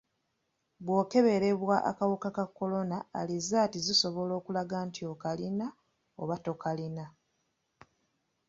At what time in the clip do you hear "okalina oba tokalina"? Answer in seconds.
5.13-7.05